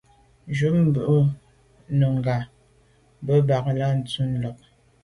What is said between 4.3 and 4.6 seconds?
lɔ̀ŋ.